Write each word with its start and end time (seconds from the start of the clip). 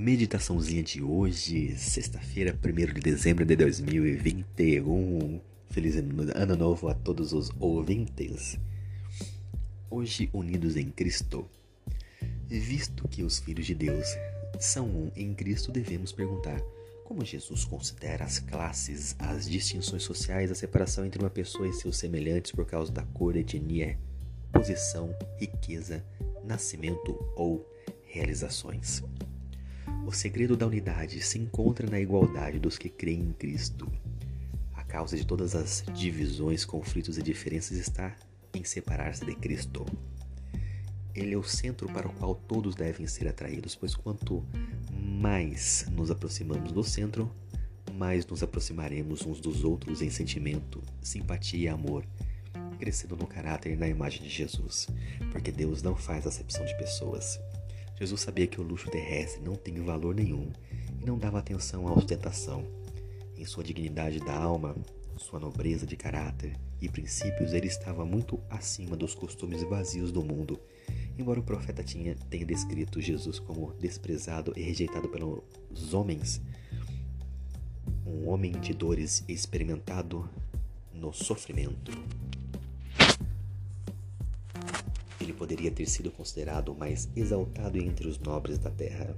meditaçãozinha 0.00 0.82
de 0.82 1.02
hoje, 1.02 1.76
sexta-feira, 1.76 2.58
1 2.58 2.94
de 2.94 3.00
dezembro 3.02 3.44
de 3.44 3.54
2021. 3.54 5.38
Feliz 5.68 5.94
ano 6.34 6.56
novo 6.56 6.88
a 6.88 6.94
todos 6.94 7.34
os 7.34 7.50
ouvintes. 7.60 8.58
Hoje, 9.90 10.30
unidos 10.32 10.74
em 10.76 10.90
Cristo. 10.90 11.46
Visto 12.48 13.06
que 13.08 13.22
os 13.22 13.40
filhos 13.40 13.66
de 13.66 13.74
Deus 13.74 14.06
são 14.58 14.86
um 14.86 15.12
em 15.14 15.34
Cristo, 15.34 15.70
devemos 15.70 16.12
perguntar 16.12 16.62
como 17.04 17.22
Jesus 17.22 17.66
considera 17.66 18.24
as 18.24 18.38
classes, 18.38 19.14
as 19.18 19.46
distinções 19.46 20.02
sociais, 20.02 20.50
a 20.50 20.54
separação 20.54 21.04
entre 21.04 21.20
uma 21.20 21.28
pessoa 21.28 21.68
e 21.68 21.74
seus 21.74 21.98
semelhantes 21.98 22.52
por 22.52 22.64
causa 22.64 22.90
da 22.90 23.02
cor, 23.02 23.36
etnia, 23.36 23.98
posição, 24.50 25.14
riqueza, 25.38 26.02
nascimento 26.42 27.12
ou 27.36 27.68
realizações. 28.06 29.02
O 30.06 30.12
segredo 30.12 30.56
da 30.56 30.66
unidade 30.66 31.20
se 31.22 31.38
encontra 31.38 31.88
na 31.88 32.00
igualdade 32.00 32.58
dos 32.58 32.76
que 32.76 32.88
creem 32.88 33.20
em 33.20 33.32
Cristo. 33.32 33.90
A 34.74 34.82
causa 34.82 35.16
de 35.16 35.26
todas 35.26 35.54
as 35.54 35.84
divisões, 35.94 36.64
conflitos 36.64 37.16
e 37.16 37.22
diferenças 37.22 37.78
está 37.78 38.16
em 38.54 38.64
separar-se 38.64 39.24
de 39.24 39.34
Cristo. 39.34 39.86
Ele 41.14 41.34
é 41.34 41.36
o 41.36 41.42
centro 41.42 41.86
para 41.92 42.08
o 42.08 42.12
qual 42.12 42.34
todos 42.34 42.74
devem 42.74 43.06
ser 43.06 43.28
atraídos, 43.28 43.74
pois 43.74 43.94
quanto 43.94 44.44
mais 44.92 45.86
nos 45.90 46.10
aproximamos 46.10 46.72
do 46.72 46.82
centro, 46.82 47.30
mais 47.92 48.26
nos 48.26 48.42
aproximaremos 48.42 49.26
uns 49.26 49.40
dos 49.40 49.64
outros 49.64 50.02
em 50.02 50.10
sentimento, 50.10 50.82
simpatia 51.02 51.58
e 51.58 51.68
amor, 51.68 52.04
crescendo 52.78 53.16
no 53.16 53.26
caráter 53.26 53.74
e 53.74 53.76
na 53.76 53.86
imagem 53.86 54.22
de 54.22 54.28
Jesus, 54.28 54.88
porque 55.30 55.52
Deus 55.52 55.82
não 55.82 55.94
faz 55.94 56.26
acepção 56.26 56.64
de 56.64 56.76
pessoas. 56.78 57.38
Jesus 58.00 58.22
sabia 58.22 58.46
que 58.46 58.58
o 58.58 58.64
luxo 58.64 58.90
terrestre 58.90 59.42
não 59.42 59.54
tem 59.54 59.74
valor 59.84 60.14
nenhum 60.14 60.50
e 60.98 61.04
não 61.04 61.18
dava 61.18 61.38
atenção 61.38 61.86
à 61.86 61.92
ostentação. 61.92 62.64
Em 63.36 63.44
sua 63.44 63.62
dignidade 63.62 64.18
da 64.20 64.34
alma, 64.34 64.74
sua 65.18 65.38
nobreza 65.38 65.86
de 65.86 65.98
caráter 65.98 66.56
e 66.80 66.88
princípios, 66.88 67.52
ele 67.52 67.66
estava 67.66 68.06
muito 68.06 68.40
acima 68.48 68.96
dos 68.96 69.14
costumes 69.14 69.62
vazios 69.64 70.10
do 70.10 70.24
mundo. 70.24 70.58
Embora 71.18 71.40
o 71.40 71.42
profeta 71.42 71.84
tinha, 71.84 72.16
tenha 72.30 72.46
descrito 72.46 73.02
Jesus 73.02 73.38
como 73.38 73.74
desprezado 73.74 74.54
e 74.56 74.62
rejeitado 74.62 75.06
pelos 75.06 75.92
homens, 75.92 76.40
um 78.06 78.30
homem 78.30 78.52
de 78.52 78.72
dores 78.72 79.22
experimentado 79.28 80.26
no 80.94 81.12
sofrimento. 81.12 81.92
Ele 85.30 85.38
poderia 85.38 85.70
ter 85.70 85.86
sido 85.86 86.10
considerado 86.10 86.70
o 86.70 86.74
mais 86.74 87.08
exaltado 87.16 87.78
entre 87.78 88.08
os 88.08 88.18
nobres 88.18 88.58
da 88.58 88.70
terra. 88.70 89.16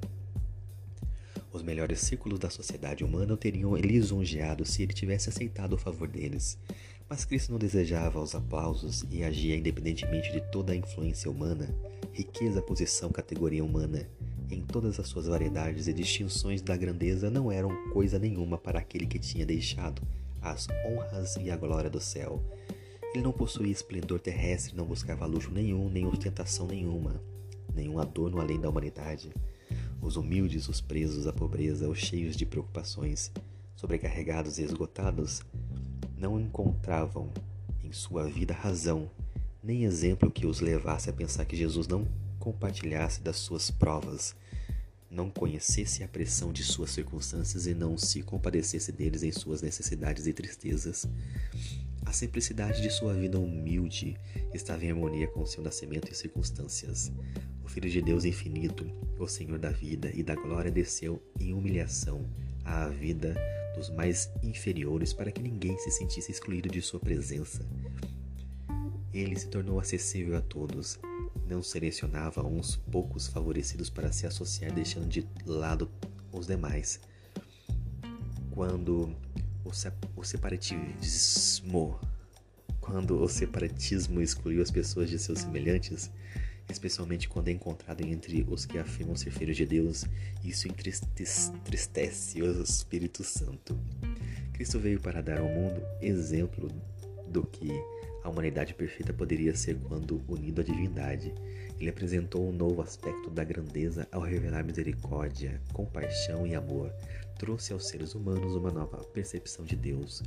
Os 1.50 1.62
melhores 1.62 2.00
círculos 2.00 2.38
da 2.38 2.48
sociedade 2.48 3.04
humana 3.04 3.34
o 3.34 3.36
teriam 3.36 3.74
lisonjeado 3.76 4.64
se 4.64 4.82
ele 4.82 4.92
tivesse 4.92 5.28
aceitado 5.28 5.74
o 5.74 5.78
favor 5.78 6.08
deles. 6.08 6.58
Mas 7.08 7.24
Cristo 7.24 7.52
não 7.52 7.58
desejava 7.58 8.20
os 8.20 8.34
aplausos 8.34 9.04
e 9.10 9.22
agia 9.22 9.56
independentemente 9.56 10.32
de 10.32 10.40
toda 10.50 10.72
a 10.72 10.76
influência 10.76 11.30
humana, 11.30 11.74
riqueza, 12.12 12.62
posição, 12.62 13.10
categoria 13.10 13.64
humana. 13.64 14.08
Em 14.50 14.62
todas 14.62 14.98
as 14.98 15.08
suas 15.08 15.26
variedades 15.26 15.88
e 15.88 15.92
distinções 15.92 16.62
da 16.62 16.76
grandeza 16.76 17.30
não 17.30 17.50
eram 17.50 17.90
coisa 17.90 18.18
nenhuma 18.18 18.56
para 18.56 18.78
aquele 18.78 19.06
que 19.06 19.18
tinha 19.18 19.44
deixado 19.44 20.02
as 20.40 20.68
honras 20.86 21.36
e 21.36 21.50
a 21.50 21.56
glória 21.56 21.88
do 21.88 22.00
céu 22.00 22.42
ele 23.14 23.22
não 23.22 23.32
possuía 23.32 23.70
esplendor 23.70 24.20
terrestre, 24.20 24.74
não 24.74 24.86
buscava 24.86 25.26
luxo 25.26 25.50
nenhum, 25.50 25.88
nem 25.90 26.06
ostentação 26.06 26.66
nenhuma, 26.66 27.20
nenhum 27.74 27.98
adorno 27.98 28.40
além 28.40 28.58
da 28.58 28.70
humanidade. 28.70 29.30
Os 30.00 30.16
humildes, 30.16 30.66
os 30.68 30.80
presos 30.80 31.26
à 31.26 31.32
pobreza, 31.32 31.88
os 31.88 31.98
cheios 31.98 32.36
de 32.36 32.46
preocupações, 32.46 33.30
sobrecarregados 33.76 34.58
e 34.58 34.62
esgotados, 34.62 35.42
não 36.16 36.40
encontravam 36.40 37.30
em 37.84 37.92
sua 37.92 38.24
vida 38.24 38.54
razão, 38.54 39.10
nem 39.62 39.84
exemplo 39.84 40.30
que 40.30 40.46
os 40.46 40.60
levasse 40.60 41.10
a 41.10 41.12
pensar 41.12 41.44
que 41.44 41.56
Jesus 41.56 41.86
não 41.86 42.06
compartilhasse 42.38 43.20
das 43.20 43.36
suas 43.36 43.70
provas, 43.70 44.34
não 45.10 45.28
conhecesse 45.28 46.02
a 46.02 46.08
pressão 46.08 46.50
de 46.50 46.64
suas 46.64 46.90
circunstâncias 46.90 47.66
e 47.66 47.74
não 47.74 47.98
se 47.98 48.22
compadecesse 48.22 48.90
deles 48.90 49.22
em 49.22 49.30
suas 49.30 49.60
necessidades 49.60 50.26
e 50.26 50.32
tristezas. 50.32 51.06
A 52.04 52.12
simplicidade 52.12 52.82
de 52.82 52.90
sua 52.90 53.14
vida 53.14 53.38
humilde 53.38 54.16
estava 54.52 54.84
em 54.84 54.90
harmonia 54.90 55.28
com 55.28 55.46
seu 55.46 55.62
nascimento 55.62 56.10
e 56.10 56.14
circunstâncias. 56.14 57.12
O 57.64 57.68
Filho 57.68 57.88
de 57.88 58.02
Deus 58.02 58.24
infinito, 58.24 58.84
o 59.18 59.26
Senhor 59.26 59.58
da 59.58 59.70
vida 59.70 60.10
e 60.12 60.22
da 60.22 60.34
glória, 60.34 60.70
desceu 60.70 61.22
em 61.38 61.54
humilhação 61.54 62.28
à 62.64 62.88
vida 62.88 63.34
dos 63.76 63.88
mais 63.90 64.30
inferiores 64.42 65.12
para 65.12 65.32
que 65.32 65.40
ninguém 65.40 65.78
se 65.78 65.90
sentisse 65.90 66.30
excluído 66.30 66.68
de 66.68 66.82
sua 66.82 67.00
presença. 67.00 67.64
Ele 69.12 69.38
se 69.38 69.48
tornou 69.48 69.78
acessível 69.78 70.36
a 70.36 70.40
todos, 70.40 70.98
não 71.46 71.62
selecionava 71.62 72.46
uns 72.46 72.76
poucos 72.76 73.26
favorecidos 73.26 73.90
para 73.90 74.10
se 74.10 74.26
associar, 74.26 74.72
deixando 74.72 75.06
de 75.06 75.26
lado 75.44 75.90
os 76.32 76.46
demais. 76.46 77.00
Quando 78.50 79.14
o, 79.64 80.24
separatismo. 80.24 81.98
Quando 82.80 83.22
o 83.22 83.28
separatismo 83.28 84.20
excluiu 84.20 84.62
as 84.62 84.70
pessoas 84.70 85.08
de 85.08 85.18
seus 85.18 85.40
semelhantes, 85.40 86.10
especialmente 86.68 87.28
quando 87.28 87.48
é 87.48 87.52
encontrado 87.52 88.00
entre 88.02 88.44
os 88.48 88.66
que 88.66 88.78
afirmam 88.78 89.14
ser 89.16 89.30
filhos 89.30 89.56
de 89.56 89.64
Deus, 89.64 90.04
isso 90.44 90.68
entristece 90.68 92.42
o 92.42 92.62
Espírito 92.62 93.22
Santo. 93.22 93.78
Cristo 94.52 94.78
veio 94.78 95.00
para 95.00 95.22
dar 95.22 95.38
ao 95.38 95.48
mundo 95.48 95.82
exemplo 96.00 96.68
do 97.28 97.44
que 97.44 97.70
a 98.22 98.28
humanidade 98.28 98.74
perfeita 98.74 99.12
poderia 99.12 99.54
ser 99.54 99.76
quando 99.80 100.22
unido 100.28 100.60
à 100.60 100.64
divindade. 100.64 101.34
Ele 101.78 101.90
apresentou 101.90 102.48
um 102.48 102.52
novo 102.52 102.80
aspecto 102.80 103.28
da 103.30 103.42
grandeza 103.42 104.06
ao 104.12 104.20
revelar 104.20 104.64
misericórdia, 104.64 105.60
compaixão 105.72 106.46
e 106.46 106.54
amor. 106.54 106.92
Trouxe 107.36 107.72
aos 107.72 107.88
seres 107.88 108.14
humanos 108.14 108.54
uma 108.54 108.70
nova 108.70 108.98
percepção 108.98 109.64
de 109.64 109.74
Deus. 109.74 110.22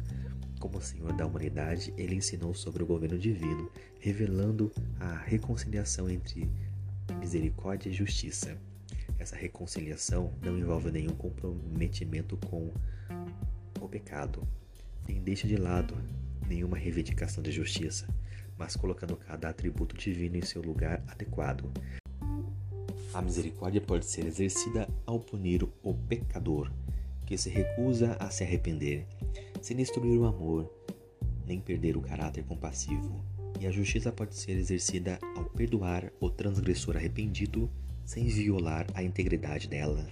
Como 0.60 0.82
Senhor 0.82 1.14
da 1.14 1.26
humanidade, 1.26 1.94
ele 1.98 2.16
ensinou 2.16 2.54
sobre 2.54 2.84
o 2.84 2.86
governo 2.86 3.18
divino, 3.18 3.72
revelando 4.00 4.72
a 5.00 5.16
reconciliação 5.16 6.10
entre 6.10 6.50
misericórdia 7.20 7.90
e 7.90 7.94
justiça. 7.94 8.58
Essa 9.18 9.38
reconciliação 9.38 10.34
não 10.42 10.58
envolve 10.58 10.92
nenhum 10.92 11.16
comprometimento 11.16 12.36
com 12.38 12.74
o 13.80 13.88
pecado, 13.88 14.46
nem 15.08 15.22
deixa 15.22 15.48
de 15.48 15.56
lado 15.56 15.96
nenhuma 16.48 16.78
reivindicação 16.78 17.44
de 17.44 17.52
justiça, 17.52 18.08
mas 18.58 18.76
colocando 18.76 19.16
cada 19.16 19.50
atributo 19.50 19.96
divino 19.96 20.38
em 20.38 20.42
seu 20.42 20.62
lugar 20.62 21.04
adequado. 21.08 21.72
A 23.14 23.22
misericórdia 23.22 23.82
pode 23.82 24.06
ser 24.06 24.26
exercida 24.26 24.88
ao 25.06 25.20
punir 25.20 25.64
o 25.84 25.94
pecador, 25.94 26.72
que 27.26 27.38
se 27.38 27.50
recusa 27.50 28.16
a 28.20 28.30
se 28.30 28.44
arrepender, 28.44 29.08
sem 29.62 29.78
destruir 29.78 30.20
o 30.20 30.26
amor, 30.26 30.72
nem 31.46 31.60
perder 31.60 31.96
o 31.98 32.02
caráter 32.02 32.44
compassivo. 32.44 33.24
E 33.60 33.66
a 33.66 33.72
justiça 33.72 34.12
pode 34.12 34.36
ser 34.36 34.52
exercida 34.52 35.18
ao 35.36 35.46
perdoar 35.46 36.12
o 36.20 36.30
transgressor 36.30 36.98
arrependido, 36.98 37.70
sem 38.04 38.26
violar 38.26 38.86
a 38.94 39.02
integridade 39.02 39.68
dela. 39.68 40.06